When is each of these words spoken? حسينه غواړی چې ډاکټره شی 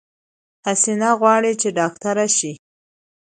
حسينه 0.65 1.09
غواړی 1.19 1.53
چې 1.61 1.69
ډاکټره 1.79 2.25
شی 2.37 2.53